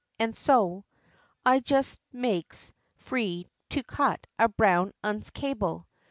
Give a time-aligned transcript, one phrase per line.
[0.17, 0.83] And so
[1.45, 5.85] I just makes free to cut a brown 'un's cable.